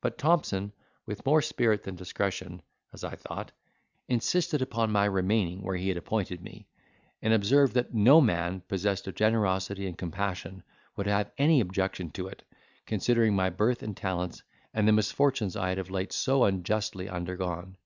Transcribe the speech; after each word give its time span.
But 0.00 0.16
Thompson, 0.16 0.72
with 1.06 1.26
more 1.26 1.42
spirit 1.42 1.82
than 1.82 1.96
discretion 1.96 2.62
(as 2.92 3.02
I 3.02 3.16
thought), 3.16 3.50
insisted 4.06 4.62
upon 4.62 4.92
my 4.92 5.06
remaining 5.06 5.60
where 5.64 5.74
he 5.74 5.88
had 5.88 5.96
appointed 5.96 6.40
me; 6.40 6.68
and 7.20 7.34
observed 7.34 7.74
that 7.74 7.92
no 7.92 8.20
man, 8.20 8.60
possessed 8.68 9.08
of 9.08 9.16
generosity 9.16 9.88
and 9.88 9.98
compassion, 9.98 10.62
would 10.94 11.08
have 11.08 11.32
any 11.36 11.60
objection 11.60 12.10
to 12.10 12.28
it, 12.28 12.44
considering 12.86 13.34
my 13.34 13.50
birth 13.50 13.82
and 13.82 13.96
talents, 13.96 14.44
and 14.72 14.86
the 14.86 14.92
misfortunes 14.92 15.56
I 15.56 15.70
had 15.70 15.80
of 15.80 15.90
late 15.90 16.12
so 16.12 16.44
unjustly 16.44 17.08
undergone. 17.08 17.76